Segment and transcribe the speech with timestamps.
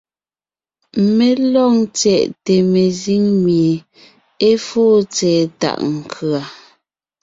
[1.15, 3.73] Mé lɔg ńtyɛʼte mezíŋ mie
[4.47, 6.41] é fóo tsɛ̀ɛ tàʼ nkʉ̀a.